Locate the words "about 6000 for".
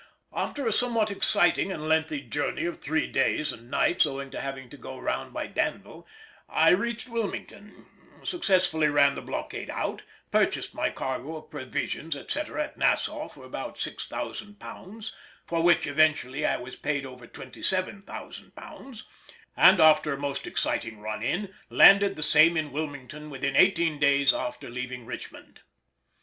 13.45-15.61